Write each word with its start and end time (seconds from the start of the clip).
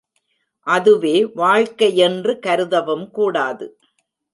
அதுவே 0.67 1.13
வாழ்க்கை 1.33 1.91
யென்று 2.01 2.35
கருதவும் 2.47 3.07
கூடாது. 3.11 3.67